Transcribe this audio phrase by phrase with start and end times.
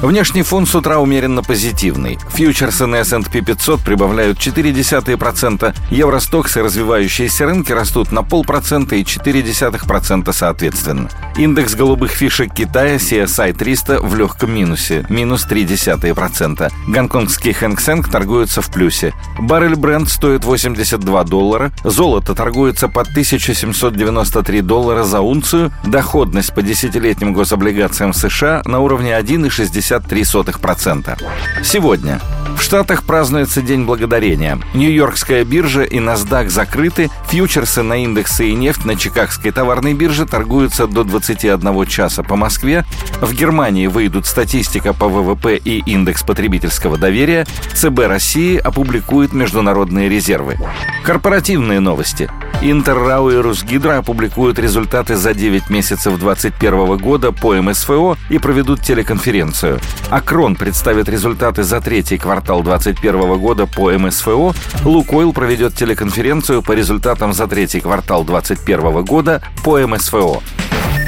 [0.00, 2.20] Внешний фон с утра умеренно позитивный.
[2.32, 10.32] Фьючерсы на S&P 500 прибавляют 0,4%, Евростокс и развивающиеся рынки растут на полпроцента и 0,4%
[10.32, 11.10] соответственно.
[11.36, 16.72] Индекс голубых фишек Китая CSI 300 в легком минусе, минус 0,3%.
[16.86, 19.12] Гонконгский Хэнк Сэнк торгуется в плюсе.
[19.40, 27.32] Баррель бренд стоит 82 доллара, золото торгуется по 1793 доллара за унцию, доходность по десятилетним
[27.32, 31.18] гособлигациям США на уровне 1,60 0,63%.
[31.62, 32.20] Сегодня
[32.56, 34.58] в Штатах празднуется День Благодарения.
[34.74, 40.86] Нью-Йоркская биржа и NASDAQ закрыты, фьючерсы на индексы и нефть на Чикагской товарной бирже торгуются
[40.86, 42.84] до 21 часа по Москве.
[43.20, 47.46] В Германии выйдут статистика по ВВП и индекс потребительского доверия.
[47.74, 50.58] ЦБ России опубликует международные резервы.
[51.04, 52.28] Корпоративные новости.
[52.60, 59.78] Интеррау и Русгидро опубликуют результаты за 9 месяцев 2021 года по МСФО и проведут телеконференцию.
[60.10, 64.54] Акрон представит результаты за третий квартал 2021 года по МСФО.
[64.84, 70.42] Лукойл проведет телеконференцию по результатам за третий квартал 2021 года по МСФО.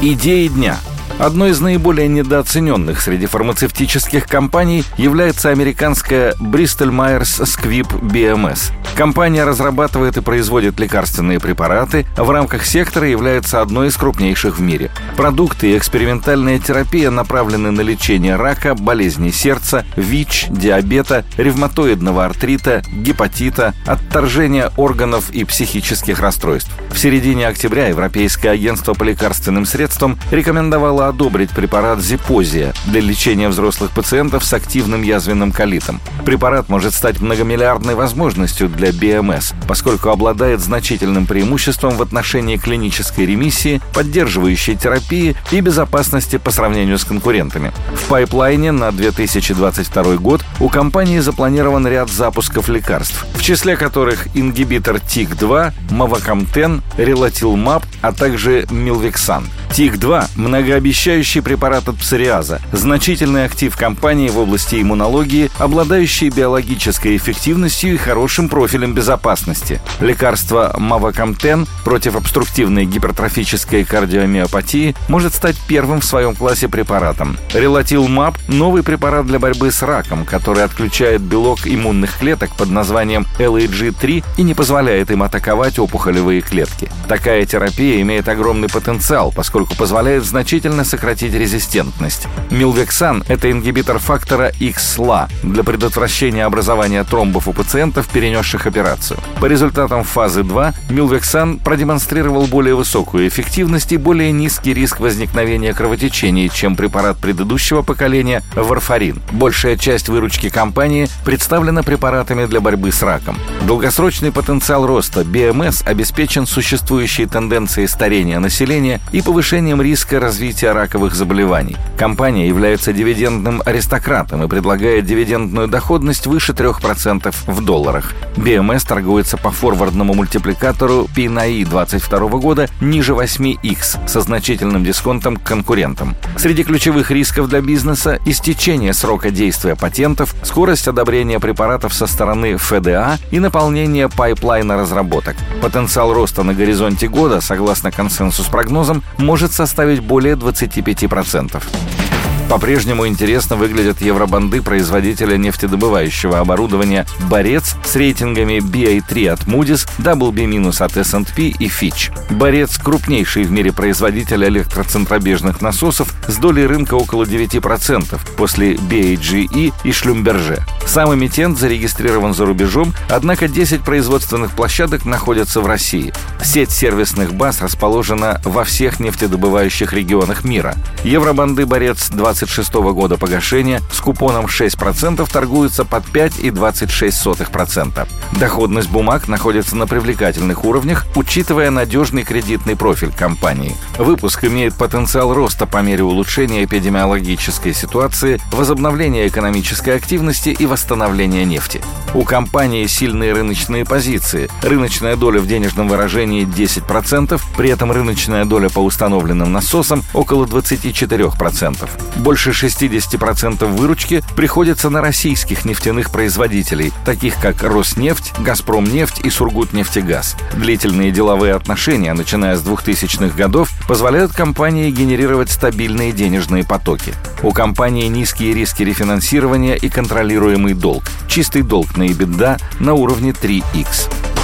[0.00, 0.78] Идеи дня–
[1.18, 8.72] Одной из наиболее недооцененных среди фармацевтических компаний является американская Bristol Myers Squibb BMS.
[8.96, 14.90] Компания разрабатывает и производит лекарственные препараты, в рамках сектора является одной из крупнейших в мире.
[15.16, 23.74] Продукты и экспериментальная терапия направлены на лечение рака, болезней сердца, ВИЧ, диабета, ревматоидного артрита, гепатита,
[23.86, 26.70] отторжения органов и психических расстройств.
[26.92, 33.90] В середине октября Европейское агентство по лекарственным средствам рекомендовало одобрить препарат Зипозия для лечения взрослых
[33.90, 36.00] пациентов с активным язвенным колитом.
[36.24, 43.80] Препарат может стать многомиллиардной возможностью для БМС, поскольку обладает значительным преимуществом в отношении клинической ремиссии,
[43.92, 47.72] поддерживающей терапии и безопасности по сравнению с конкурентами.
[47.94, 55.00] В пайплайне на 2022 год у компании запланирован ряд запусков лекарств, в числе которых ингибитор
[55.00, 64.38] ТИК-2, Мавакамтен, Релатилмаб, а также Милвексан– ТИК-2– многообещающий препарат от псориаза, значительный актив компании в
[64.38, 69.80] области иммунологии, обладающий биологической эффективностью и хорошим профилем безопасности.
[69.98, 77.36] Лекарство Мавакамтен против обструктивной гипертрофической кардиомиопатии может стать первым в своем классе препаратом.
[77.52, 84.22] Релатилмаб– новый препарат для борьбы с раком, который отключает белок иммунных клеток под названием LAG3
[84.36, 86.88] и не позволяет им атаковать опухолевые клетки.
[87.08, 92.28] Такая терапия имеет огромный потенциал, поскольку поскольку позволяет значительно сократить резистентность.
[92.50, 99.18] Милвексан– это ингибитор фактора XLA для предотвращения образования тромбов у пациентов, перенесших операцию.
[99.40, 106.50] По результатам фазы 2 Милвексан продемонстрировал более высокую эффективность и более низкий риск возникновения кровотечений,
[106.50, 109.20] чем препарат предыдущего поколения варфарин.
[109.32, 113.36] Большая часть выручки компании представлена препаратами для борьбы с раком.
[113.62, 121.14] Долгосрочный потенциал роста БМС обеспечен существующей тенденцией старения населения и повышением повышением риска развития раковых
[121.14, 121.76] заболеваний.
[121.96, 128.14] Компания является дивидендным аристократом и предлагает дивидендную доходность выше 3% в долларах.
[128.34, 136.16] BMS торгуется по форвардному мультипликатору PNI 22 года ниже 8x со значительным дисконтом к конкурентам.
[136.36, 143.18] Среди ключевых рисков для бизнеса– истечение срока действия патентов, скорость одобрения препаратов со стороны FDA
[143.30, 145.36] и наполнение pipeline а разработок.
[145.62, 152.03] Потенциал роста на горизонте года, согласно консенсус-прогнозам, может может составить более 25%.
[152.48, 160.96] По-прежнему интересно выглядят евробонды производителя нефтедобывающего оборудования «Борец» с рейтингами BA3 от Moody's, BB- от
[160.96, 162.12] S&P и Fitch.
[162.30, 169.92] «Борец»— крупнейший в мире производитель электроцентробежных насосов с долей рынка около 9% после BHGE и
[169.92, 170.64] Шлюмберже.
[170.86, 176.12] Сам эмитент зарегистрирован за рубежом, однако 10 производственных площадок находятся в России.
[176.44, 180.74] Сеть сервисных баз расположена во всех нефтедобывающих регионах мира.
[181.04, 188.08] Евробанды «Борец» 20 2026 года погашения с купоном 6% торгуется под 5,26%.
[188.32, 193.76] Доходность бумаг находится на привлекательных уровнях, учитывая надежный кредитный профиль компании.
[193.98, 201.80] Выпуск имеет потенциал роста по мере улучшения эпидемиологической ситуации, возобновления экономической активности и восстановления нефти.
[202.14, 204.50] У компании сильные рыночные позиции.
[204.62, 211.88] Рыночная доля в денежном выражении 10%, при этом рыночная доля по установленным насосам около 24%.
[212.24, 220.34] Больше 60% выручки приходится на российских нефтяных производителей, таких как Роснефть, Газпромнефть и Сургутнефтегаз.
[220.54, 227.12] Длительные деловые отношения, начиная с 2000-х годов, позволяют компании генерировать стабильные денежные потоки.
[227.42, 231.04] У компании низкие риски рефинансирования и контролируемый долг.
[231.28, 234.23] Чистый долг на EBITDA на уровне 3x.